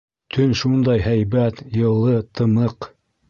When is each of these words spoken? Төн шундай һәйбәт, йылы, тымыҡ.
Төн 0.35 0.53
шундай 0.61 1.03
һәйбәт, 1.07 1.61
йылы, 1.81 2.17
тымыҡ. 2.39 2.89